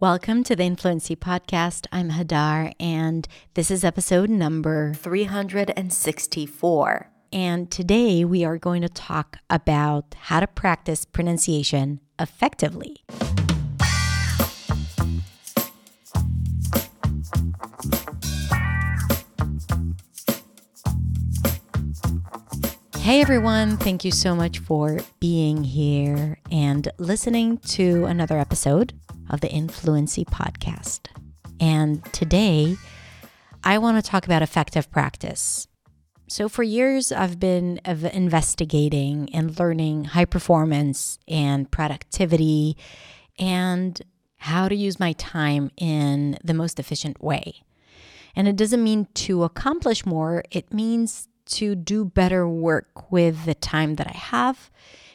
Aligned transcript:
Welcome 0.00 0.42
to 0.44 0.56
the 0.56 0.64
Influency 0.64 1.14
Podcast. 1.14 1.86
I'm 1.92 2.10
Hadar, 2.10 2.72
and 2.80 3.28
this 3.54 3.70
is 3.70 3.84
episode 3.84 4.28
number 4.28 4.92
364. 4.94 7.10
And 7.32 7.70
today 7.70 8.24
we 8.24 8.44
are 8.44 8.58
going 8.58 8.82
to 8.82 8.88
talk 8.88 9.36
about 9.48 10.16
how 10.18 10.40
to 10.40 10.48
practice 10.48 11.04
pronunciation 11.04 12.00
effectively. 12.18 13.04
Hey 22.98 23.20
everyone, 23.20 23.76
thank 23.76 24.04
you 24.04 24.10
so 24.10 24.34
much 24.34 24.58
for 24.58 24.98
being 25.20 25.62
here 25.62 26.40
and 26.50 26.88
listening 26.98 27.58
to 27.58 28.06
another 28.06 28.40
episode 28.40 28.92
of 29.30 29.40
the 29.40 29.50
Influency 29.50 30.24
Podcast. 30.24 31.08
And 31.60 32.04
today, 32.12 32.76
I 33.62 33.78
want 33.78 34.02
to 34.02 34.10
talk 34.10 34.26
about 34.26 34.42
effective 34.42 34.90
practice. 34.90 35.68
So, 36.28 36.48
for 36.48 36.62
years, 36.62 37.12
I've 37.12 37.38
been 37.38 37.80
investigating 37.84 39.28
and 39.34 39.58
learning 39.58 40.04
high 40.04 40.24
performance 40.24 41.18
and 41.28 41.70
productivity 41.70 42.76
and 43.38 44.00
how 44.36 44.68
to 44.68 44.74
use 44.74 45.00
my 45.00 45.12
time 45.12 45.70
in 45.76 46.38
the 46.42 46.54
most 46.54 46.78
efficient 46.78 47.22
way. 47.22 47.62
And 48.36 48.48
it 48.48 48.56
doesn't 48.56 48.82
mean 48.82 49.06
to 49.14 49.44
accomplish 49.44 50.04
more, 50.04 50.44
it 50.50 50.72
means 50.72 51.28
to 51.46 51.74
do 51.74 52.04
better 52.04 52.48
work 52.48 53.10
with 53.12 53.44
the 53.44 53.54
time 53.54 53.96
that 53.96 54.08
I 54.08 54.16
have, 54.16 54.70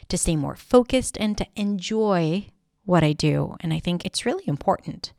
to 0.08 0.16
stay 0.16 0.36
more 0.36 0.56
focused, 0.56 1.16
and 1.18 1.36
to 1.38 1.46
enjoy 1.56 2.48
what 2.90 3.04
I 3.04 3.12
do. 3.12 3.56
And 3.60 3.72
I 3.72 3.78
think 3.78 4.04
it's 4.04 4.26
really 4.26 4.44
important 4.48 5.12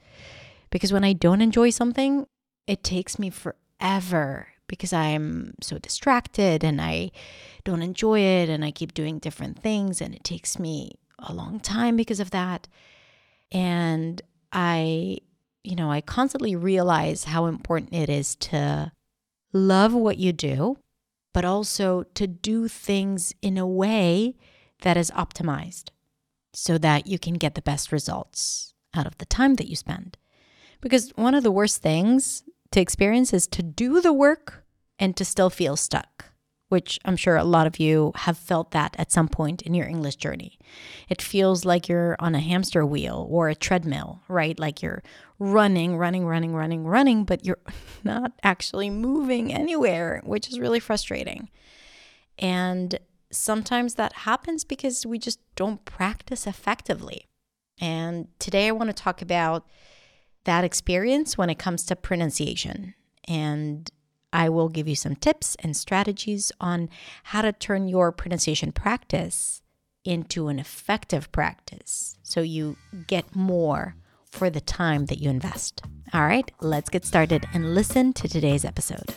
because 0.70 0.92
when 0.92 1.06
I 1.06 1.14
don't 1.14 1.42
enjoy 1.42 1.70
something, 1.70 2.28
it 2.68 2.84
takes 2.84 3.18
me 3.18 3.30
forever 3.30 4.48
because 4.68 4.92
I'm 4.92 5.54
so 5.62 5.78
distracted 5.78 6.64
and 6.64 6.82
I 6.82 7.12
don't 7.64 7.82
enjoy 7.82 8.20
it 8.20 8.50
and 8.50 8.64
I 8.64 8.72
keep 8.72 8.94
doing 8.94 9.20
different 9.20 9.58
things 9.58 10.02
and 10.02 10.14
it 10.14 10.24
takes 10.24 10.60
me 10.60 10.92
a 11.18 11.34
long 11.34 11.62
time 11.62 11.96
because 11.96 12.20
of 12.20 12.32
that. 12.32 12.68
And 13.52 14.22
I, 14.52 15.20
you 15.64 15.76
know, 15.76 15.90
I 15.90 16.02
constantly 16.02 16.56
realize 16.56 17.24
how 17.24 17.46
important 17.46 17.94
it 17.94 18.10
is 18.10 18.36
to 18.36 18.92
love 19.54 19.94
what 19.94 20.18
you 20.18 20.34
do 20.34 20.78
but 21.34 21.46
also 21.46 22.04
to 22.16 22.28
do 22.28 22.68
things 22.68 23.34
in 23.42 23.58
a 23.58 23.66
way 23.66 24.36
that 24.82 24.98
is 24.98 25.10
optimized 25.12 25.92
so 26.54 26.78
that 26.78 27.08
you 27.08 27.18
can 27.18 27.36
get 27.36 27.56
the 27.56 27.62
best 27.62 27.92
results 27.92 28.74
out 28.94 29.08
of 29.08 29.18
the 29.18 29.26
time 29.26 29.56
that 29.56 29.68
you 29.68 29.76
spend. 29.76 30.18
Because 30.82 31.12
one 31.16 31.36
of 31.36 31.44
the 31.44 31.52
worst 31.52 31.82
things 31.82 32.44
to 32.72 32.82
experience 32.82 33.34
is 33.34 33.48
to 33.48 33.64
do 33.64 34.02
the 34.02 34.14
work 34.14 34.66
and 35.00 35.16
to 35.18 35.26
still 35.26 35.50
feel 35.50 35.76
stuck 35.76 36.32
which 36.72 36.98
I'm 37.04 37.18
sure 37.18 37.36
a 37.36 37.44
lot 37.44 37.68
of 37.68 37.82
you 37.82 38.14
have 38.16 38.38
felt 38.38 38.72
that 38.72 38.96
at 38.98 39.12
some 39.12 39.28
point 39.28 39.62
in 39.62 39.74
your 39.74 39.90
English 39.90 40.16
journey. 40.16 40.58
It 41.10 41.22
feels 41.22 41.66
like 41.66 41.90
you're 41.90 42.16
on 42.18 42.34
a 42.34 42.40
hamster 42.40 42.86
wheel 42.86 43.28
or 43.30 43.50
a 43.50 43.56
treadmill, 43.56 44.22
right? 44.30 44.58
Like 44.58 44.82
you're 44.82 45.04
running, 45.38 45.98
running, 45.98 46.26
running, 46.26 46.56
running, 46.56 46.86
running, 46.86 47.26
but 47.26 47.46
you're 47.46 47.60
not 48.06 48.32
actually 48.42 48.90
moving 48.90 49.54
anywhere, 49.54 50.22
which 50.24 50.48
is 50.48 50.62
really 50.62 50.80
frustrating. 50.80 51.50
And 52.40 52.98
sometimes 53.32 53.96
that 53.96 54.14
happens 54.14 54.64
because 54.64 55.06
we 55.06 55.18
just 55.18 55.40
don't 55.56 55.84
practice 55.86 56.46
effectively. 56.46 57.28
And 57.80 58.28
today 58.40 58.68
I 58.68 58.72
want 58.72 58.90
to 58.90 58.94
talk 58.94 59.22
about 59.22 59.66
that 60.44 60.64
experience 60.64 61.38
when 61.38 61.50
it 61.50 61.60
comes 61.60 61.86
to 61.86 61.96
pronunciation 61.96 62.94
and 63.28 63.90
I 64.34 64.50
will 64.50 64.70
give 64.70 64.88
you 64.88 64.96
some 64.96 65.16
tips 65.16 65.56
and 65.60 65.76
strategies 65.76 66.52
on 66.62 66.90
how 67.24 67.42
to 67.42 67.52
turn 67.52 67.88
your 67.88 68.12
pronunciation 68.12 68.72
practice 68.72 69.62
into 70.06 70.48
an 70.48 70.58
effective 70.58 71.32
practice 71.32 72.18
so 72.24 72.42
you 72.42 72.78
get 73.08 73.36
more 73.36 73.96
for 74.26 74.50
the 74.50 74.62
time 74.62 75.08
that 75.08 75.20
you 75.20 75.30
invest. 75.30 75.82
All 76.14 76.26
right, 76.26 76.50
let's 76.62 76.90
get 76.90 77.06
started 77.06 77.46
and 77.54 77.76
listen 77.76 78.14
to 78.14 78.28
today's 78.28 78.66
episode. 78.66 79.16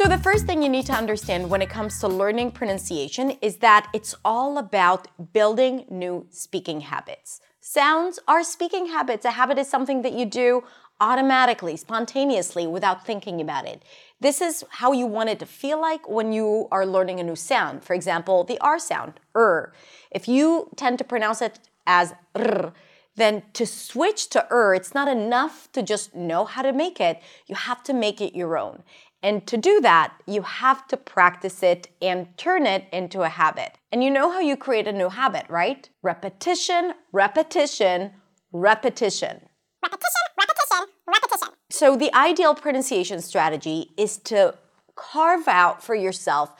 So, 0.00 0.08
the 0.08 0.16
first 0.16 0.46
thing 0.46 0.62
you 0.62 0.70
need 0.70 0.86
to 0.86 0.94
understand 0.94 1.50
when 1.50 1.60
it 1.60 1.68
comes 1.68 2.00
to 2.00 2.08
learning 2.08 2.52
pronunciation 2.52 3.32
is 3.42 3.56
that 3.56 3.86
it's 3.92 4.14
all 4.24 4.56
about 4.56 5.08
building 5.34 5.84
new 5.90 6.26
speaking 6.30 6.80
habits. 6.80 7.42
Sounds 7.60 8.18
are 8.26 8.42
speaking 8.42 8.86
habits. 8.86 9.26
A 9.26 9.32
habit 9.32 9.58
is 9.58 9.68
something 9.68 10.00
that 10.00 10.14
you 10.14 10.24
do 10.24 10.64
automatically, 11.02 11.76
spontaneously, 11.76 12.66
without 12.66 13.04
thinking 13.04 13.42
about 13.42 13.66
it. 13.66 13.82
This 14.20 14.40
is 14.40 14.64
how 14.70 14.92
you 14.92 15.04
want 15.04 15.28
it 15.28 15.38
to 15.40 15.44
feel 15.44 15.78
like 15.78 16.08
when 16.08 16.32
you 16.32 16.66
are 16.72 16.86
learning 16.86 17.20
a 17.20 17.22
new 17.22 17.36
sound. 17.36 17.84
For 17.84 17.92
example, 17.92 18.42
the 18.42 18.58
R 18.60 18.78
sound, 18.78 19.20
er. 19.36 19.74
If 20.10 20.26
you 20.26 20.70
tend 20.76 20.96
to 20.96 21.04
pronounce 21.04 21.42
it 21.42 21.58
as 21.86 22.14
r, 22.34 22.72
then 23.16 23.42
to 23.54 23.66
switch 23.66 24.30
to 24.30 24.46
er, 24.50 24.74
it's 24.74 24.94
not 24.94 25.08
enough 25.08 25.70
to 25.72 25.82
just 25.82 26.14
know 26.14 26.44
how 26.44 26.62
to 26.62 26.72
make 26.72 27.00
it. 27.00 27.20
You 27.46 27.54
have 27.54 27.82
to 27.84 27.92
make 27.92 28.20
it 28.20 28.34
your 28.34 28.56
own. 28.56 28.82
And 29.22 29.46
to 29.48 29.56
do 29.56 29.80
that, 29.82 30.14
you 30.26 30.42
have 30.42 30.86
to 30.88 30.96
practice 30.96 31.62
it 31.62 31.88
and 32.00 32.28
turn 32.38 32.66
it 32.66 32.86
into 32.92 33.22
a 33.22 33.28
habit. 33.28 33.76
And 33.92 34.02
you 34.02 34.10
know 34.10 34.30
how 34.30 34.40
you 34.40 34.56
create 34.56 34.88
a 34.88 34.92
new 34.92 35.10
habit, 35.10 35.44
right? 35.50 35.88
Repetition, 36.02 36.94
repetition, 37.12 38.12
repetition. 38.52 39.48
Repetition, 39.82 40.22
repetition, 40.38 40.86
repetition. 41.06 41.48
So 41.70 41.96
the 41.96 42.14
ideal 42.14 42.54
pronunciation 42.54 43.20
strategy 43.20 43.90
is 43.98 44.16
to 44.18 44.54
carve 44.96 45.48
out 45.48 45.82
for 45.82 45.94
yourself 45.94 46.52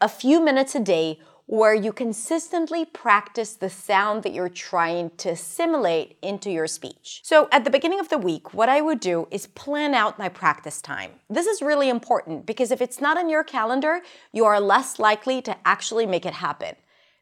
a 0.00 0.08
few 0.08 0.42
minutes 0.42 0.74
a 0.74 0.80
day 0.80 1.18
where 1.50 1.74
you 1.74 1.92
consistently 1.92 2.84
practice 2.84 3.54
the 3.54 3.68
sound 3.68 4.22
that 4.22 4.32
you're 4.32 4.48
trying 4.48 5.10
to 5.16 5.30
assimilate 5.30 6.16
into 6.22 6.48
your 6.48 6.68
speech. 6.68 7.20
So, 7.24 7.48
at 7.50 7.64
the 7.64 7.70
beginning 7.70 7.98
of 7.98 8.08
the 8.08 8.18
week, 8.18 8.54
what 8.54 8.68
I 8.68 8.80
would 8.80 9.00
do 9.00 9.26
is 9.32 9.48
plan 9.48 9.92
out 9.92 10.16
my 10.16 10.28
practice 10.28 10.80
time. 10.80 11.10
This 11.28 11.48
is 11.48 11.60
really 11.60 11.88
important 11.88 12.46
because 12.46 12.70
if 12.70 12.80
it's 12.80 13.00
not 13.00 13.18
in 13.18 13.28
your 13.28 13.42
calendar, 13.42 14.00
you 14.32 14.44
are 14.44 14.60
less 14.60 15.00
likely 15.00 15.42
to 15.42 15.56
actually 15.66 16.06
make 16.06 16.24
it 16.24 16.34
happen. 16.34 16.76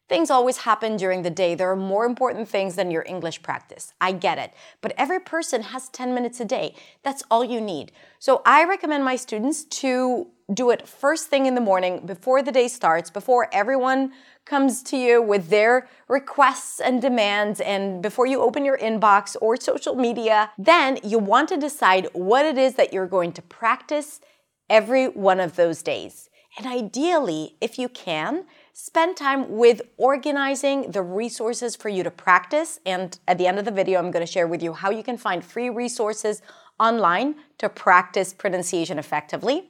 Things 0.07 0.29
always 0.29 0.57
happen 0.57 0.95
during 0.95 1.23
the 1.23 1.31
day. 1.31 1.55
There 1.55 1.71
are 1.71 1.75
more 1.75 2.05
important 2.05 2.47
things 2.47 2.75
than 2.75 2.91
your 2.91 3.05
English 3.07 3.41
practice. 3.41 3.93
I 3.99 4.11
get 4.11 4.37
it. 4.37 4.53
But 4.81 4.93
every 4.95 5.19
person 5.19 5.63
has 5.63 5.89
10 5.89 6.13
minutes 6.13 6.39
a 6.39 6.45
day. 6.45 6.75
That's 7.01 7.23
all 7.31 7.43
you 7.43 7.59
need. 7.59 7.91
So 8.19 8.43
I 8.45 8.63
recommend 8.65 9.03
my 9.03 9.15
students 9.15 9.63
to 9.63 10.27
do 10.53 10.69
it 10.71 10.87
first 10.87 11.27
thing 11.27 11.45
in 11.45 11.55
the 11.55 11.61
morning 11.61 12.05
before 12.05 12.41
the 12.41 12.51
day 12.51 12.67
starts, 12.67 13.09
before 13.09 13.49
everyone 13.51 14.11
comes 14.45 14.81
to 14.81 14.97
you 14.97 15.21
with 15.21 15.49
their 15.49 15.87
requests 16.07 16.79
and 16.79 17.01
demands, 17.01 17.61
and 17.61 18.01
before 18.01 18.25
you 18.25 18.41
open 18.41 18.65
your 18.65 18.77
inbox 18.77 19.35
or 19.41 19.55
social 19.55 19.95
media. 19.95 20.51
Then 20.57 20.97
you 21.03 21.19
want 21.19 21.49
to 21.49 21.57
decide 21.57 22.07
what 22.13 22.45
it 22.45 22.57
is 22.57 22.75
that 22.75 22.91
you're 22.91 23.07
going 23.07 23.31
to 23.33 23.41
practice 23.43 24.21
every 24.69 25.07
one 25.07 25.39
of 25.39 25.55
those 25.55 25.83
days. 25.83 26.29
And 26.57 26.65
ideally, 26.65 27.55
if 27.61 27.77
you 27.77 27.87
can, 27.87 28.45
spend 28.73 29.17
time 29.17 29.57
with 29.57 29.81
organizing 29.97 30.91
the 30.91 31.03
resources 31.03 31.75
for 31.75 31.89
you 31.89 32.01
to 32.03 32.09
practice. 32.09 32.79
And 32.87 33.17
at 33.27 33.37
the 33.37 33.45
end 33.45 33.59
of 33.59 33.65
the 33.65 33.71
video, 33.71 33.99
I'm 33.99 34.09
going 34.09 34.25
to 34.25 34.31
share 34.31 34.47
with 34.47 34.63
you 34.63 34.73
how 34.73 34.89
you 34.89 35.03
can 35.03 35.17
find 35.17 35.43
free 35.43 35.69
resources 35.69 36.41
online 36.79 37.35
to 37.59 37.69
practice 37.69 38.33
pronunciation 38.33 38.97
effectively 38.97 39.69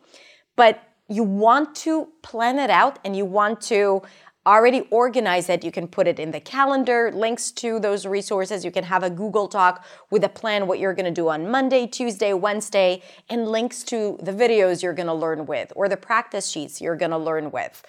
but 0.60 0.84
you 1.08 1.24
want 1.24 1.74
to 1.74 2.10
plan 2.22 2.60
it 2.60 2.70
out 2.70 3.00
and 3.06 3.16
you 3.16 3.24
want 3.24 3.62
to 3.62 4.02
already 4.46 4.82
organize 4.92 5.48
it. 5.48 5.64
You 5.64 5.72
can 5.72 5.88
put 5.88 6.06
it 6.06 6.20
in 6.20 6.32
the 6.32 6.42
calendar, 6.42 7.14
links 7.16 7.50
to 7.52 7.80
those 7.80 8.06
resources. 8.06 8.66
You 8.66 8.72
can 8.72 8.84
have 8.84 9.02
a 9.02 9.10
Google 9.10 9.48
Doc 9.48 9.86
with 10.12 10.22
a 10.26 10.28
plan 10.28 10.68
what 10.68 10.80
you're 10.80 10.94
going 10.94 11.06
to 11.06 11.22
do 11.22 11.30
on 11.30 11.50
Monday, 11.50 11.88
Tuesday, 11.88 12.34
Wednesday, 12.34 13.02
and 13.30 13.48
links 13.48 13.84
to 13.84 14.20
the 14.22 14.34
videos 14.34 14.84
you're 14.84 14.94
going 14.94 15.08
to 15.08 15.14
learn 15.14 15.46
with 15.46 15.72
or 15.78 15.88
the 15.88 15.96
practice 15.96 16.50
sheets 16.50 16.82
you're 16.82 16.98
going 16.98 17.12
to 17.12 17.18
learn 17.18 17.52
with. 17.52 17.82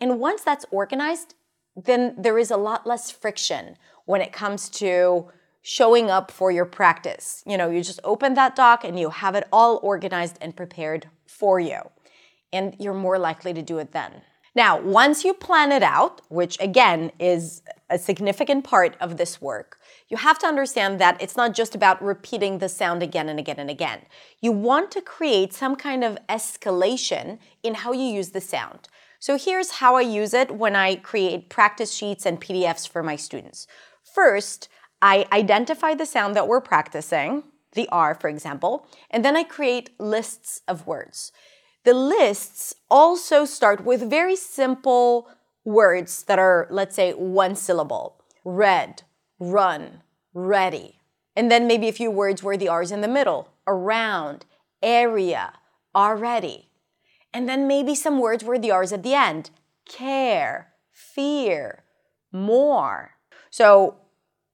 And 0.00 0.18
once 0.18 0.40
that's 0.42 0.64
organized, 0.70 1.34
then 1.76 2.14
there 2.16 2.38
is 2.38 2.50
a 2.50 2.56
lot 2.56 2.86
less 2.86 3.10
friction 3.10 3.76
when 4.06 4.22
it 4.22 4.32
comes 4.32 4.70
to 4.70 5.28
showing 5.60 6.10
up 6.10 6.30
for 6.30 6.50
your 6.50 6.64
practice. 6.64 7.42
You 7.44 7.58
know, 7.58 7.68
you 7.68 7.82
just 7.82 8.00
open 8.04 8.32
that 8.34 8.56
doc 8.56 8.84
and 8.84 8.98
you 8.98 9.10
have 9.10 9.34
it 9.34 9.46
all 9.52 9.80
organized 9.82 10.38
and 10.40 10.56
prepared 10.56 11.10
for 11.26 11.60
you 11.60 11.90
and 12.52 12.74
you're 12.78 12.94
more 12.94 13.18
likely 13.18 13.52
to 13.54 13.62
do 13.62 13.78
it 13.78 13.92
then. 13.92 14.22
Now, 14.54 14.80
once 14.80 15.22
you 15.22 15.34
plan 15.34 15.70
it 15.70 15.82
out, 15.82 16.22
which 16.30 16.56
again 16.60 17.12
is 17.18 17.60
a 17.90 17.98
significant 17.98 18.64
part 18.64 18.96
of 19.00 19.18
this 19.18 19.38
work, 19.38 19.78
you 20.08 20.16
have 20.16 20.38
to 20.38 20.46
understand 20.46 20.98
that 20.98 21.20
it's 21.20 21.36
not 21.36 21.52
just 21.52 21.74
about 21.74 22.02
repeating 22.02 22.58
the 22.58 22.70
sound 22.70 23.02
again 23.02 23.28
and 23.28 23.38
again 23.38 23.58
and 23.58 23.68
again. 23.68 24.00
You 24.40 24.52
want 24.52 24.90
to 24.92 25.02
create 25.02 25.52
some 25.52 25.76
kind 25.76 26.02
of 26.02 26.16
escalation 26.28 27.38
in 27.62 27.74
how 27.74 27.92
you 27.92 28.04
use 28.04 28.30
the 28.30 28.40
sound. 28.40 28.88
So 29.18 29.36
here's 29.36 29.72
how 29.72 29.96
I 29.96 30.02
use 30.02 30.32
it 30.32 30.50
when 30.56 30.74
I 30.74 30.96
create 30.96 31.50
practice 31.50 31.92
sheets 31.92 32.24
and 32.24 32.40
PDFs 32.40 32.88
for 32.88 33.02
my 33.02 33.16
students. 33.16 33.66
First, 34.14 34.68
I 35.02 35.26
identify 35.32 35.94
the 35.94 36.06
sound 36.06 36.34
that 36.34 36.48
we're 36.48 36.60
practicing, 36.62 37.42
the 37.72 37.88
R, 37.90 38.14
for 38.14 38.28
example, 38.28 38.86
and 39.10 39.24
then 39.24 39.36
I 39.36 39.42
create 39.42 39.90
lists 40.00 40.62
of 40.66 40.86
words. 40.86 41.32
The 41.86 41.94
lists 41.94 42.74
also 42.90 43.44
start 43.44 43.84
with 43.84 44.10
very 44.10 44.34
simple 44.34 45.28
words 45.64 46.24
that 46.24 46.36
are, 46.36 46.66
let's 46.68 46.96
say, 46.96 47.12
one 47.12 47.54
syllable 47.54 48.24
red, 48.44 49.04
run, 49.38 50.02
ready. 50.34 50.98
And 51.36 51.48
then 51.48 51.68
maybe 51.68 51.86
a 51.86 51.92
few 51.92 52.10
words 52.10 52.42
where 52.42 52.56
the 52.56 52.66
R 52.66 52.82
is 52.82 52.90
in 52.90 53.02
the 53.02 53.08
middle 53.08 53.50
around, 53.68 54.46
area, 54.82 55.52
already. 55.94 56.70
And 57.32 57.48
then 57.48 57.68
maybe 57.68 57.94
some 57.94 58.18
words 58.18 58.42
where 58.42 58.58
the 58.58 58.72
R 58.72 58.82
is 58.82 58.92
at 58.92 59.04
the 59.04 59.14
end 59.14 59.50
care, 59.88 60.72
fear, 60.90 61.84
more. 62.32 63.12
So 63.48 63.94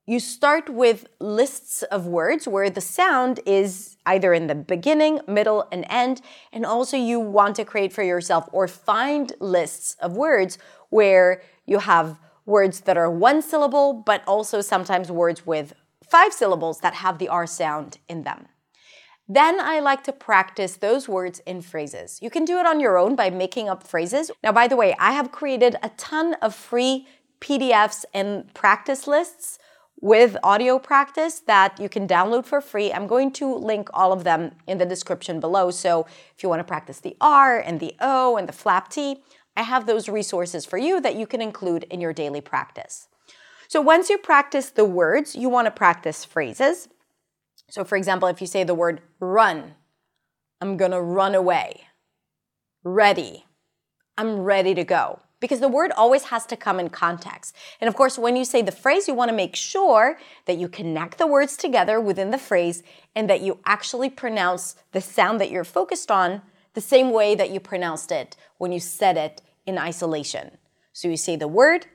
you 0.06 0.19
start 0.19 0.69
with 0.69 1.06
lists 1.20 1.82
of 1.84 2.06
words 2.06 2.49
where 2.49 2.69
the 2.69 2.81
sound 2.81 3.38
is 3.46 3.96
either 4.04 4.34
in 4.34 4.49
the 4.49 4.54
beginning, 4.54 5.20
middle, 5.28 5.69
and 5.70 5.87
end. 5.88 6.20
And 6.52 6.66
also, 6.66 6.96
you 6.96 7.20
want 7.20 7.56
to 7.56 7.64
create 7.64 7.93
for 7.93 8.02
yourself 8.02 8.49
or 8.52 8.66
find 8.66 9.32
lists 9.38 9.96
of 10.00 10.16
words 10.16 10.58
where 10.90 11.40
you 11.66 11.78
have 11.78 12.19
words 12.44 12.81
that 12.81 12.96
are 12.96 13.10
one 13.10 13.43
syllable, 13.43 13.93
but 13.93 14.22
also 14.26 14.60
sometimes 14.60 15.10
words 15.10 15.46
with 15.46 15.72
five 16.04 16.32
syllables 16.32 16.81
that 16.81 16.94
have 16.94 17.19
the 17.19 17.28
R 17.28 17.46
sound 17.46 17.99
in 18.08 18.25
them. 18.25 18.49
Then 19.28 19.60
I 19.60 19.78
like 19.78 20.02
to 20.04 20.12
practice 20.12 20.76
those 20.76 21.08
words 21.08 21.40
in 21.46 21.62
phrases. 21.62 22.19
You 22.20 22.28
can 22.28 22.44
do 22.44 22.58
it 22.58 22.66
on 22.66 22.81
your 22.81 22.99
own 22.99 23.14
by 23.14 23.31
making 23.31 23.69
up 23.69 23.87
phrases. 23.87 24.32
Now, 24.43 24.50
by 24.50 24.66
the 24.66 24.76
way, 24.76 24.96
I 24.99 25.12
have 25.12 25.31
created 25.31 25.76
a 25.81 25.90
ton 25.90 26.34
of 26.43 26.56
free 26.56 27.06
PDFs 27.40 28.04
and 28.12 28.52
practice 28.52 29.06
lists 29.06 29.58
with 30.02 30.37
audio 30.43 30.81
practice 30.81 31.38
that 31.38 31.78
you 31.78 31.88
can 31.88 32.08
download 32.08 32.44
for 32.44 32.60
free. 32.60 32.93
I'm 32.93 33.06
going 33.06 33.31
to 33.34 33.54
link 33.54 33.88
all 33.94 34.12
of 34.12 34.25
them 34.25 34.50
in 34.66 34.78
the 34.78 34.84
description 34.84 35.38
below. 35.38 35.70
So 35.70 36.06
if 36.37 36.43
you 36.43 36.49
want 36.49 36.58
to 36.58 36.64
practice 36.64 36.99
the 36.99 37.16
R 37.20 37.58
and 37.60 37.78
the 37.78 37.94
O 38.00 38.37
and 38.37 38.49
the 38.49 38.52
flap 38.52 38.90
T, 38.90 39.22
I 39.56 39.62
have 39.62 39.87
those 39.87 40.08
resources 40.08 40.66
for 40.66 40.76
you 40.76 41.00
that 41.00 41.14
you 41.14 41.26
can 41.26 41.40
include 41.40 41.84
in 41.84 42.00
your 42.00 42.12
daily 42.12 42.40
practice. 42.40 43.06
So 43.69 43.81
once 43.81 44.10
you 44.10 44.19
practice 44.19 44.70
the 44.70 44.84
words, 44.84 45.37
you 45.37 45.49
want 45.49 45.66
to 45.66 45.70
practice 45.70 46.25
phrases. 46.25 46.88
So, 47.70 47.84
for 47.84 47.96
example, 47.96 48.26
if 48.28 48.40
you 48.40 48.46
say 48.49 48.64
the 48.64 48.75
word 48.75 49.02
run, 49.20 49.76
I'm 50.60 50.76
gonna 50.76 51.00
run 51.00 51.34
away. 51.34 51.82
Ready, 52.82 53.44
I'm 54.19 54.40
ready 54.40 54.75
to 54.75 54.84
go. 54.84 55.20
Because 55.43 55.59
the 55.59 55.69
word 55.69 55.91
always 55.97 56.23
has 56.25 56.47
to 56.47 56.56
come 56.56 56.79
in 56.79 56.89
context. 56.89 57.56
And 57.81 57.89
of 57.89 57.97
course, 57.97 58.17
when 58.17 58.37
you 58.37 58.44
say 58.44 58.62
the 58.62 58.71
phrase, 58.71 59.09
you 59.09 59.15
wanna 59.15 59.33
make 59.33 59.56
sure 59.56 60.19
that 60.47 60.56
you 60.56 60.69
connect 60.69 61.19
the 61.19 61.27
words 61.27 61.56
together 61.56 62.00
within 62.00 62.31
the 62.31 62.39
phrase 62.39 62.85
and 63.17 63.29
that 63.29 63.41
you 63.41 63.59
actually 63.67 64.09
pronounce 64.09 64.77
the 64.93 65.00
sound 65.00 65.41
that 65.41 65.50
you're 65.50 65.65
focused 65.65 66.12
on 66.12 66.43
the 66.75 66.81
same 66.81 67.11
way 67.11 67.35
that 67.35 67.50
you 67.50 67.59
pronounced 67.59 68.12
it 68.12 68.37
when 68.59 68.71
you 68.71 68.79
said 68.79 69.17
it 69.17 69.43
in 69.67 69.79
isolation. 69.79 70.59
So 70.93 71.09
you 71.09 71.17
say 71.17 71.35
the 71.35 71.49
word 71.49 71.87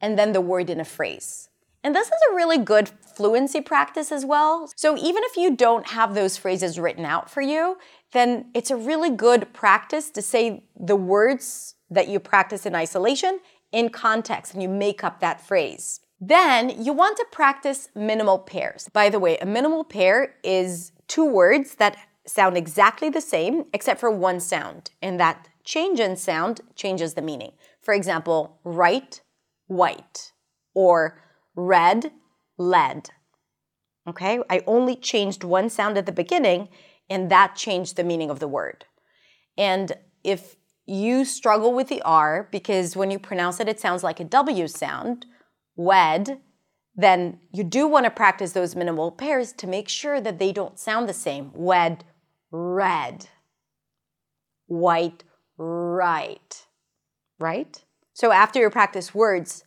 and 0.00 0.18
then 0.18 0.32
the 0.32 0.42
word 0.42 0.68
in 0.68 0.78
a 0.78 0.84
phrase. 0.84 1.48
And 1.82 1.94
this 1.94 2.08
is 2.08 2.20
a 2.30 2.34
really 2.34 2.58
good 2.58 2.90
fluency 3.16 3.62
practice 3.62 4.12
as 4.12 4.26
well. 4.26 4.70
So 4.76 4.94
even 4.98 5.22
if 5.24 5.38
you 5.38 5.56
don't 5.56 5.86
have 5.88 6.14
those 6.14 6.36
phrases 6.36 6.78
written 6.78 7.06
out 7.06 7.30
for 7.30 7.40
you, 7.40 7.78
then 8.12 8.50
it's 8.52 8.70
a 8.70 8.76
really 8.76 9.08
good 9.08 9.54
practice 9.54 10.10
to 10.10 10.20
say 10.20 10.64
the 10.78 10.96
words 10.96 11.76
that 11.90 12.08
you 12.08 12.20
practice 12.20 12.66
in 12.66 12.74
isolation 12.74 13.40
in 13.72 13.88
context 13.88 14.54
and 14.54 14.62
you 14.62 14.68
make 14.68 15.02
up 15.04 15.20
that 15.20 15.40
phrase. 15.40 16.00
Then 16.20 16.82
you 16.82 16.92
want 16.92 17.16
to 17.16 17.26
practice 17.32 17.88
minimal 17.94 18.38
pairs. 18.38 18.88
By 18.92 19.08
the 19.08 19.18
way, 19.18 19.38
a 19.38 19.46
minimal 19.46 19.84
pair 19.84 20.34
is 20.44 20.92
two 21.08 21.24
words 21.24 21.76
that 21.76 21.96
sound 22.26 22.56
exactly 22.56 23.08
the 23.08 23.20
same 23.20 23.64
except 23.72 23.98
for 23.98 24.10
one 24.10 24.38
sound, 24.38 24.90
and 25.00 25.18
that 25.18 25.48
change 25.64 25.98
in 25.98 26.16
sound 26.16 26.60
changes 26.76 27.14
the 27.14 27.22
meaning. 27.22 27.52
For 27.80 27.94
example, 27.94 28.58
right, 28.64 29.20
white, 29.66 30.32
or 30.74 31.22
red, 31.56 32.12
lead. 32.58 33.08
Okay, 34.06 34.40
I 34.50 34.62
only 34.66 34.96
changed 34.96 35.42
one 35.42 35.70
sound 35.70 35.96
at 35.96 36.06
the 36.06 36.12
beginning, 36.12 36.68
and 37.08 37.30
that 37.30 37.56
changed 37.56 37.96
the 37.96 38.04
meaning 38.04 38.30
of 38.30 38.40
the 38.40 38.48
word. 38.48 38.84
And 39.56 39.92
if 40.22 40.56
you 40.90 41.24
struggle 41.24 41.72
with 41.72 41.88
the 41.88 42.02
R 42.02 42.48
because 42.50 42.96
when 42.96 43.12
you 43.12 43.18
pronounce 43.18 43.60
it, 43.60 43.68
it 43.68 43.78
sounds 43.78 44.02
like 44.02 44.18
a 44.18 44.24
W 44.24 44.66
sound, 44.66 45.24
wed, 45.76 46.40
then 46.96 47.38
you 47.52 47.62
do 47.62 47.86
want 47.86 48.04
to 48.04 48.10
practice 48.10 48.52
those 48.52 48.74
minimal 48.74 49.12
pairs 49.12 49.52
to 49.52 49.68
make 49.68 49.88
sure 49.88 50.20
that 50.20 50.40
they 50.40 50.52
don't 50.52 50.80
sound 50.80 51.08
the 51.08 51.14
same. 51.14 51.52
Wed, 51.54 52.02
red, 52.50 53.28
white, 54.66 55.22
right, 55.56 56.66
right? 57.38 57.84
So 58.12 58.32
after 58.32 58.60
you 58.60 58.68
practice 58.68 59.14
words, 59.14 59.62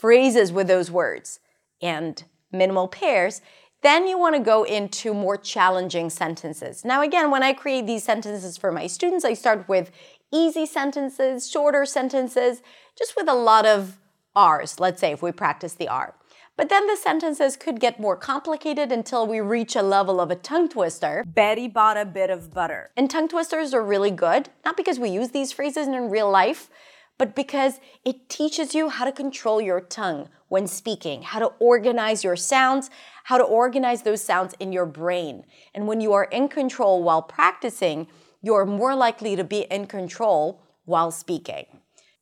phrases 0.00 0.52
with 0.52 0.68
those 0.68 0.92
words 0.92 1.40
and 1.82 2.22
minimal 2.52 2.86
pairs, 2.86 3.40
then 3.82 4.06
you 4.06 4.18
want 4.18 4.34
to 4.34 4.40
go 4.40 4.64
into 4.64 5.14
more 5.14 5.36
challenging 5.36 6.10
sentences. 6.10 6.84
Now, 6.84 7.02
again, 7.02 7.30
when 7.30 7.42
I 7.42 7.52
create 7.52 7.86
these 7.86 8.02
sentences 8.02 8.56
for 8.56 8.72
my 8.72 8.86
students, 8.86 9.24
I 9.24 9.34
start 9.34 9.68
with 9.68 9.90
easy 10.32 10.66
sentences, 10.66 11.50
shorter 11.50 11.84
sentences, 11.84 12.62
just 12.96 13.14
with 13.16 13.28
a 13.28 13.34
lot 13.34 13.66
of 13.66 13.98
R's, 14.34 14.78
let's 14.78 15.00
say 15.00 15.12
if 15.12 15.22
we 15.22 15.32
practice 15.32 15.74
the 15.74 15.88
R. 15.88 16.14
But 16.56 16.68
then 16.68 16.88
the 16.88 16.96
sentences 16.96 17.56
could 17.56 17.78
get 17.78 18.00
more 18.00 18.16
complicated 18.16 18.90
until 18.90 19.26
we 19.26 19.40
reach 19.40 19.76
a 19.76 19.82
level 19.82 20.20
of 20.20 20.30
a 20.30 20.36
tongue 20.36 20.68
twister. 20.68 21.24
Betty 21.24 21.68
bought 21.68 21.96
a 21.96 22.04
bit 22.04 22.30
of 22.30 22.52
butter. 22.52 22.90
And 22.96 23.08
tongue 23.08 23.28
twisters 23.28 23.72
are 23.72 23.82
really 23.82 24.10
good, 24.10 24.48
not 24.64 24.76
because 24.76 24.98
we 24.98 25.08
use 25.08 25.30
these 25.30 25.52
phrases 25.52 25.86
in 25.86 26.10
real 26.10 26.28
life, 26.28 26.68
but 27.16 27.36
because 27.36 27.78
it 28.04 28.28
teaches 28.28 28.74
you 28.74 28.88
how 28.88 29.04
to 29.04 29.12
control 29.12 29.60
your 29.60 29.80
tongue 29.80 30.28
when 30.48 30.66
speaking, 30.66 31.22
how 31.22 31.38
to 31.38 31.52
organize 31.60 32.24
your 32.24 32.36
sounds, 32.36 32.90
how 33.24 33.38
to 33.38 33.44
organize 33.44 34.02
those 34.02 34.22
sounds 34.22 34.54
in 34.58 34.72
your 34.72 34.86
brain. 34.86 35.44
And 35.74 35.86
when 35.86 36.00
you 36.00 36.12
are 36.12 36.24
in 36.24 36.48
control 36.48 37.04
while 37.04 37.22
practicing, 37.22 38.08
you're 38.42 38.66
more 38.66 38.94
likely 38.94 39.36
to 39.36 39.44
be 39.44 39.60
in 39.70 39.86
control 39.86 40.62
while 40.84 41.10
speaking. 41.10 41.66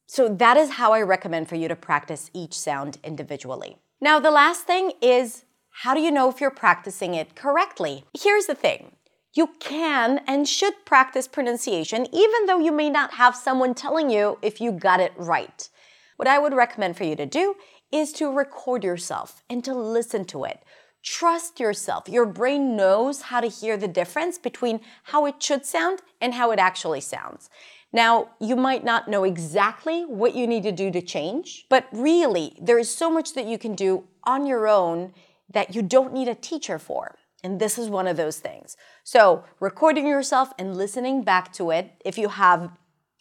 So 0.06 0.28
that 0.28 0.56
is 0.56 0.70
how 0.72 0.92
I 0.92 1.02
recommend 1.02 1.48
for 1.48 1.56
you 1.56 1.68
to 1.68 1.76
practice 1.76 2.30
each 2.32 2.58
sound 2.58 2.98
individually. 3.02 3.78
Now, 4.00 4.20
the 4.20 4.30
last 4.30 4.64
thing 4.64 4.92
is 5.02 5.44
how 5.82 5.94
do 5.94 6.00
you 6.00 6.10
know 6.10 6.30
if 6.30 6.40
you're 6.40 6.50
practicing 6.50 7.14
it 7.14 7.34
correctly? 7.34 8.04
Here's 8.18 8.46
the 8.46 8.54
thing 8.54 8.92
you 9.34 9.48
can 9.60 10.20
and 10.26 10.48
should 10.48 10.86
practice 10.86 11.28
pronunciation 11.28 12.06
even 12.12 12.46
though 12.46 12.58
you 12.58 12.72
may 12.72 12.88
not 12.88 13.14
have 13.14 13.36
someone 13.36 13.74
telling 13.74 14.08
you 14.08 14.38
if 14.42 14.60
you 14.60 14.72
got 14.72 15.00
it 15.00 15.12
right. 15.16 15.68
What 16.16 16.28
I 16.28 16.38
would 16.38 16.54
recommend 16.54 16.96
for 16.96 17.04
you 17.04 17.14
to 17.16 17.26
do 17.26 17.56
is 17.92 18.12
to 18.14 18.32
record 18.32 18.82
yourself 18.82 19.42
and 19.50 19.62
to 19.64 19.74
listen 19.74 20.24
to 20.26 20.44
it. 20.44 20.62
Trust 21.06 21.60
yourself. 21.60 22.08
Your 22.08 22.26
brain 22.26 22.74
knows 22.74 23.22
how 23.22 23.40
to 23.40 23.46
hear 23.46 23.76
the 23.76 23.86
difference 23.86 24.38
between 24.38 24.80
how 25.04 25.24
it 25.24 25.40
should 25.40 25.64
sound 25.64 26.02
and 26.20 26.34
how 26.34 26.50
it 26.50 26.58
actually 26.58 27.00
sounds. 27.00 27.48
Now, 27.92 28.30
you 28.40 28.56
might 28.56 28.84
not 28.84 29.06
know 29.06 29.22
exactly 29.22 30.02
what 30.02 30.34
you 30.34 30.48
need 30.48 30.64
to 30.64 30.72
do 30.72 30.90
to 30.90 31.00
change, 31.00 31.66
but 31.70 31.86
really, 31.92 32.58
there 32.60 32.76
is 32.76 32.92
so 32.92 33.08
much 33.08 33.34
that 33.34 33.46
you 33.46 33.56
can 33.56 33.76
do 33.76 34.02
on 34.24 34.46
your 34.46 34.66
own 34.66 35.14
that 35.48 35.76
you 35.76 35.80
don't 35.80 36.12
need 36.12 36.26
a 36.26 36.34
teacher 36.34 36.76
for. 36.76 37.14
And 37.44 37.60
this 37.60 37.78
is 37.78 37.88
one 37.88 38.08
of 38.08 38.16
those 38.16 38.40
things. 38.40 38.76
So, 39.04 39.44
recording 39.60 40.08
yourself 40.08 40.52
and 40.58 40.76
listening 40.76 41.22
back 41.22 41.52
to 41.52 41.70
it, 41.70 41.92
if 42.04 42.18
you 42.18 42.30
have 42.30 42.72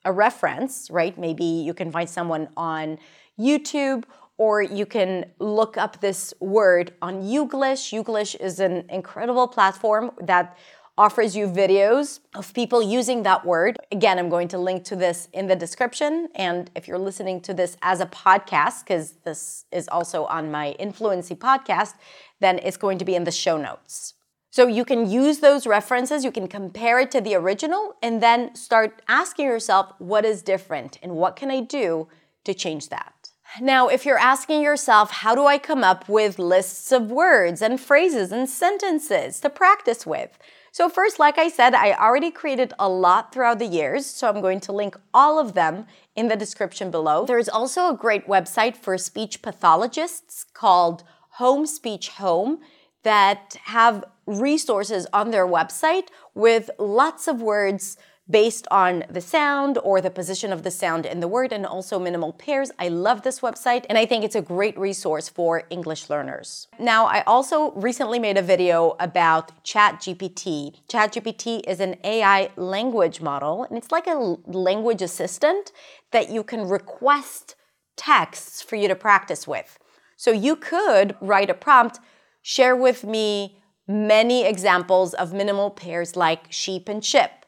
a 0.04 0.12
reference, 0.12 0.90
right? 0.90 1.16
Maybe 1.20 1.46
you 1.46 1.76
can 1.76 1.92
find 1.92 2.10
someone 2.10 2.50
on 2.58 2.98
YouTube 3.40 4.06
or 4.38 4.62
you 4.62 4.86
can 4.86 5.26
look 5.40 5.78
up 5.78 6.02
this 6.02 6.34
word 6.40 6.94
on 7.02 7.24
Youglish. 7.24 7.94
Youglish 7.94 8.36
is 8.40 8.60
an 8.60 8.86
incredible 8.90 9.48
platform 9.48 10.12
that 10.22 10.58
offers 10.98 11.36
you 11.36 11.48
videos 11.48 12.20
of 12.36 12.54
people 12.54 12.82
using 12.82 13.24
that 13.24 13.46
word. 13.46 13.78
Again, 13.92 14.18
I'm 14.18 14.30
going 14.30 14.48
to 14.50 14.58
link 14.58 14.86
to 14.86 14.96
this 14.96 15.28
in 15.34 15.48
the 15.48 15.56
description. 15.56 16.30
And 16.36 16.72
if 16.76 16.88
you're 16.88 16.98
listening 16.98 17.42
to 17.42 17.54
this 17.54 17.76
as 17.82 18.00
a 18.00 18.06
podcast, 18.06 18.86
because 18.86 19.14
this 19.24 19.66
is 19.72 19.90
also 19.90 20.26
on 20.26 20.52
my 20.52 20.72
Influency 20.72 21.36
podcast, 21.36 21.96
then 22.40 22.60
it's 22.60 22.78
going 22.78 22.98
to 23.00 23.06
be 23.06 23.16
in 23.16 23.26
the 23.26 23.32
show 23.32 23.58
notes. 23.58 24.14
So 24.52 24.68
you 24.68 24.86
can 24.86 25.10
use 25.10 25.40
those 25.40 25.68
references, 25.68 26.24
you 26.24 26.32
can 26.32 26.48
compare 26.48 27.02
it 27.02 27.12
to 27.12 27.20
the 27.20 27.36
original, 27.36 27.96
and 28.02 28.24
then 28.24 28.56
start 28.56 29.02
asking 29.10 29.48
yourself, 29.48 29.94
what 29.98 30.24
is 30.24 30.42
different 30.42 30.98
and 31.04 31.18
what 31.18 31.36
can 31.36 31.52
I 31.52 31.60
do 31.60 32.08
to 32.46 32.54
change 32.54 32.88
that? 32.88 33.15
Now, 33.62 33.88
if 33.88 34.06
you're 34.06 34.18
asking 34.18 34.62
yourself, 34.64 35.12
how 35.12 35.34
do 35.34 35.46
I 35.46 35.58
come 35.58 35.84
up 35.84 36.10
with 36.10 36.40
lists 36.40 36.92
of 36.92 37.10
words 37.10 37.62
and 37.62 37.80
phrases 37.80 38.32
and 38.32 38.50
sentences 38.50 39.40
to 39.40 39.50
practice 39.50 40.06
with? 40.06 40.38
So, 40.74 40.90
first, 40.90 41.20
like 41.20 41.38
I 41.38 41.48
said, 41.48 41.74
I 41.74 41.94
already 41.94 42.32
created 42.32 42.74
a 42.78 42.90
lot 42.90 43.32
throughout 43.32 43.60
the 43.60 43.66
years, 43.66 44.06
so 44.06 44.28
I'm 44.28 44.42
going 44.42 44.60
to 44.62 44.74
link 44.74 44.98
all 45.14 45.40
of 45.40 45.54
them 45.54 45.86
in 46.18 46.28
the 46.28 46.36
description 46.36 46.92
below. 46.92 47.26
There's 47.26 47.48
also 47.48 47.90
a 47.90 47.98
great 47.98 48.28
website 48.28 48.76
for 48.76 48.98
speech 48.98 49.42
pathologists 49.42 50.44
called 50.54 51.04
Home 51.36 51.66
Speech 51.66 52.10
Home 52.10 52.60
that 53.04 53.56
have 53.66 54.04
resources 54.26 55.08
on 55.14 55.32
their 55.32 55.48
website 55.48 56.08
with 56.34 56.70
lots 56.78 57.28
of 57.30 57.42
words 57.42 57.98
based 58.30 58.68
on 58.72 59.04
the 59.10 59.22
sound 59.22 59.78
or 59.84 60.02
the 60.02 60.10
position 60.10 60.52
of 60.52 60.64
the 60.64 60.72
sound 60.72 61.06
in 61.06 61.20
the 61.20 61.28
word 61.28 61.54
and 61.54 61.66
also 61.66 62.00
minimal 62.00 62.34
pairs. 62.34 62.72
I 62.80 62.88
love 62.88 63.22
this 63.22 63.42
website 63.42 63.86
and 63.88 63.98
I 63.98 64.06
think 64.06 64.24
it's 64.24 64.36
a 64.36 64.42
great 64.42 64.78
resource 64.80 65.30
for 65.30 65.64
English 65.70 66.10
learners. 66.10 66.68
Now, 66.80 67.06
I 67.06 67.22
also 67.24 67.72
recently 67.74 68.18
made 68.18 68.38
a 68.38 68.42
video 68.42 68.96
about 69.00 69.64
ChatGPT. 69.64 70.80
ChatGPT 70.88 71.62
is 71.68 71.80
an 71.80 71.98
AI 72.04 72.50
language 72.56 73.22
model 73.22 73.64
and 73.64 73.78
it's 73.78 73.92
like 73.92 74.08
a 74.08 74.38
language 74.48 75.04
assistant 75.04 75.72
that 76.12 76.30
you 76.30 76.44
can 76.44 76.68
request 76.68 77.56
texts 77.96 78.62
for 78.62 78.76
you 78.76 78.88
to 78.88 78.96
practice 78.96 79.48
with. 79.48 79.78
So 80.18 80.32
you 80.32 80.56
could 80.56 81.16
write 81.22 81.52
a 81.52 81.54
prompt, 81.54 82.00
share 82.42 82.76
with 82.76 83.04
me 83.04 83.60
many 83.88 84.46
examples 84.46 85.14
of 85.14 85.32
minimal 85.32 85.70
pairs 85.70 86.16
like 86.16 86.52
sheep 86.52 86.90
and 86.90 87.04
chip 87.04 87.45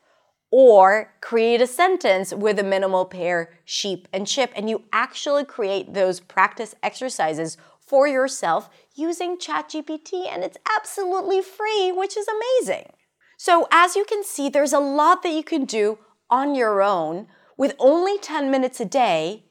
or 0.51 1.13
create 1.21 1.61
a 1.61 1.67
sentence 1.67 2.33
with 2.33 2.57
a 2.57 2.63
minimal 2.63 3.05
pair 3.05 3.49
sheep 3.65 4.07
and 4.13 4.25
chip 4.25 4.51
and 4.55 4.69
you 4.69 4.83
actually 4.93 5.43
create 5.43 5.93
those 5.93 6.19
practice 6.19 6.73
exercises 6.81 7.57
for 7.79 8.07
yourself 8.07 8.69
using 8.95 9.37
ChatGPT 9.37 10.27
and 10.27 10.43
it's 10.43 10.57
absolutely 10.75 11.41
free, 11.41 11.91
which 11.91 12.17
is 12.17 12.27
amazing. 12.27 12.91
So 13.37 13.67
as 13.71 13.95
you 13.95 14.05
can 14.05 14.23
see, 14.23 14.49
there's 14.49 14.73
a 14.73 14.79
lot 14.79 15.23
that 15.23 15.33
you 15.33 15.43
can 15.43 15.65
do 15.65 15.99
on 16.29 16.55
your 16.55 16.81
own 16.81 17.27
with 17.55 17.75
only 17.79 18.17
10 18.17 18.51
minutes 18.51 18.79
a 18.79 18.85
day, 18.85 19.43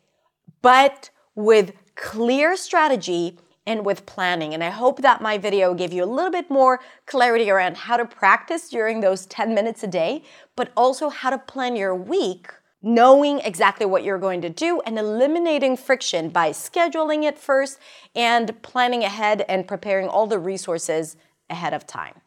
but 0.60 1.10
with 1.34 1.72
clear 1.94 2.56
strategy 2.56 3.38
and 3.66 3.84
with 3.84 4.06
planning. 4.06 4.54
And 4.54 4.62
I 4.62 4.70
hope 4.70 5.02
that 5.02 5.20
my 5.20 5.38
video 5.38 5.74
gave 5.74 5.92
you 5.92 6.04
a 6.04 6.06
little 6.06 6.30
bit 6.30 6.50
more 6.50 6.80
clarity 7.04 7.50
around 7.50 7.76
how 7.76 7.96
to 7.96 8.04
practice 8.04 8.68
during 8.68 9.00
those 9.00 9.26
10 9.26 9.54
minutes 9.54 9.82
a 9.82 9.86
day, 9.86 10.22
but 10.54 10.70
also 10.76 11.08
how 11.08 11.30
to 11.30 11.38
plan 11.38 11.76
your 11.76 11.94
week, 11.94 12.52
knowing 12.80 13.40
exactly 13.40 13.86
what 13.86 14.04
you're 14.04 14.18
going 14.18 14.40
to 14.42 14.50
do 14.50 14.80
and 14.82 14.98
eliminating 14.98 15.76
friction 15.76 16.28
by 16.28 16.50
scheduling 16.50 17.24
it 17.24 17.38
first 17.38 17.78
and 18.14 18.62
planning 18.62 19.02
ahead 19.02 19.44
and 19.48 19.66
preparing 19.66 20.08
all 20.08 20.26
the 20.26 20.38
resources 20.38 21.16
ahead 21.50 21.74
of 21.74 21.86
time. 21.86 22.20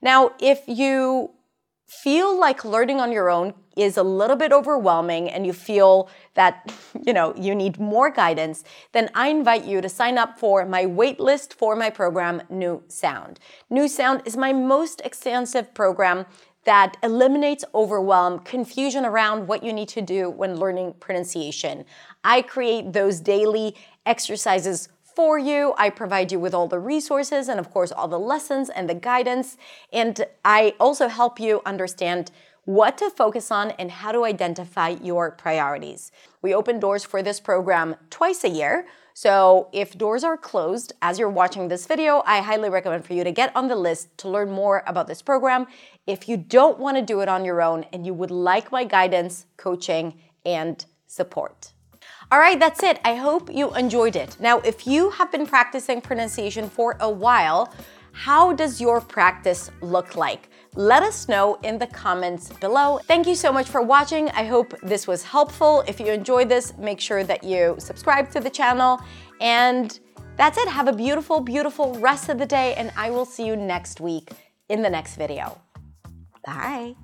Now, 0.00 0.32
if 0.40 0.62
you 0.66 1.30
feel 1.86 2.38
like 2.38 2.64
learning 2.64 3.00
on 3.00 3.12
your 3.12 3.28
own 3.28 3.54
is 3.76 3.96
a 3.96 4.02
little 4.02 4.36
bit 4.36 4.52
overwhelming 4.52 5.28
and 5.28 5.46
you 5.46 5.52
feel 5.52 6.08
that 6.34 6.72
you 7.06 7.12
know 7.12 7.34
you 7.36 7.54
need 7.54 7.78
more 7.78 8.10
guidance 8.10 8.64
then 8.92 9.10
i 9.14 9.28
invite 9.28 9.64
you 9.64 9.80
to 9.80 9.88
sign 9.88 10.16
up 10.16 10.38
for 10.38 10.64
my 10.64 10.84
waitlist 10.84 11.52
for 11.52 11.76
my 11.76 11.90
program 11.90 12.42
new 12.48 12.82
sound 12.88 13.38
new 13.68 13.88
sound 13.88 14.22
is 14.24 14.36
my 14.36 14.52
most 14.52 15.00
extensive 15.04 15.74
program 15.74 16.24
that 16.64 16.96
eliminates 17.02 17.64
overwhelm, 17.74 18.38
confusion 18.40 19.04
around 19.04 19.48
what 19.48 19.64
you 19.64 19.72
need 19.72 19.88
to 19.88 20.00
do 20.00 20.30
when 20.30 20.56
learning 20.56 20.94
pronunciation. 21.00 21.84
I 22.22 22.42
create 22.42 22.92
those 22.92 23.20
daily 23.20 23.74
exercises 24.06 24.88
for 25.14 25.38
you. 25.38 25.74
I 25.78 25.90
provide 25.90 26.32
you 26.32 26.38
with 26.38 26.54
all 26.54 26.68
the 26.68 26.78
resources 26.78 27.48
and, 27.48 27.58
of 27.60 27.70
course, 27.70 27.92
all 27.92 28.08
the 28.08 28.18
lessons 28.18 28.68
and 28.68 28.88
the 28.88 28.94
guidance. 28.94 29.56
And 29.92 30.24
I 30.44 30.74
also 30.78 31.08
help 31.08 31.38
you 31.40 31.62
understand 31.66 32.30
what 32.64 32.96
to 32.98 33.10
focus 33.10 33.50
on 33.50 33.72
and 33.72 33.90
how 33.90 34.12
to 34.12 34.24
identify 34.24 34.90
your 34.90 35.32
priorities. 35.32 36.12
We 36.42 36.54
open 36.54 36.78
doors 36.78 37.04
for 37.04 37.22
this 37.22 37.40
program 37.40 37.96
twice 38.10 38.44
a 38.44 38.48
year. 38.48 38.86
So 39.14 39.68
if 39.72 39.98
doors 39.98 40.24
are 40.24 40.36
closed 40.36 40.92
as 41.02 41.18
you're 41.18 41.28
watching 41.28 41.68
this 41.68 41.86
video, 41.86 42.22
I 42.24 42.40
highly 42.40 42.70
recommend 42.70 43.04
for 43.04 43.12
you 43.14 43.24
to 43.24 43.32
get 43.32 43.54
on 43.54 43.68
the 43.68 43.76
list 43.76 44.16
to 44.18 44.28
learn 44.28 44.50
more 44.50 44.82
about 44.86 45.06
this 45.06 45.22
program. 45.22 45.66
If 46.06 46.28
you 46.28 46.36
don't 46.36 46.78
want 46.78 46.96
to 46.96 47.02
do 47.02 47.20
it 47.20 47.28
on 47.28 47.44
your 47.44 47.60
own 47.60 47.84
and 47.92 48.06
you 48.06 48.14
would 48.14 48.30
like 48.30 48.72
my 48.72 48.84
guidance, 48.84 49.46
coaching, 49.56 50.14
and 50.46 50.84
support. 51.06 51.72
All 52.32 52.38
right, 52.38 52.58
that's 52.58 52.82
it. 52.82 52.98
I 53.04 53.14
hope 53.14 53.52
you 53.52 53.74
enjoyed 53.74 54.16
it. 54.16 54.38
Now, 54.40 54.60
if 54.60 54.86
you 54.86 55.10
have 55.10 55.30
been 55.30 55.46
practicing 55.46 56.00
pronunciation 56.00 56.66
for 56.66 56.96
a 57.00 57.10
while, 57.10 57.70
how 58.12 58.54
does 58.54 58.80
your 58.80 59.02
practice 59.02 59.70
look 59.82 60.16
like? 60.16 60.48
Let 60.74 61.02
us 61.02 61.28
know 61.28 61.58
in 61.62 61.78
the 61.78 61.88
comments 61.88 62.48
below. 62.48 63.00
Thank 63.06 63.26
you 63.26 63.34
so 63.34 63.52
much 63.52 63.68
for 63.68 63.82
watching. 63.82 64.30
I 64.30 64.44
hope 64.44 64.72
this 64.82 65.06
was 65.06 65.22
helpful. 65.22 65.84
If 65.86 66.00
you 66.00 66.06
enjoyed 66.06 66.48
this, 66.48 66.72
make 66.78 67.00
sure 67.00 67.22
that 67.22 67.44
you 67.44 67.76
subscribe 67.78 68.30
to 68.30 68.40
the 68.40 68.48
channel. 68.48 68.98
And 69.42 70.00
that's 70.38 70.56
it. 70.56 70.68
Have 70.68 70.88
a 70.88 70.94
beautiful, 70.94 71.38
beautiful 71.40 71.96
rest 71.96 72.30
of 72.30 72.38
the 72.38 72.46
day, 72.46 72.72
and 72.76 72.92
I 72.96 73.10
will 73.10 73.26
see 73.26 73.46
you 73.46 73.56
next 73.56 74.00
week 74.00 74.30
in 74.70 74.80
the 74.80 74.88
next 74.88 75.16
video. 75.16 75.60
Bye. 76.46 76.94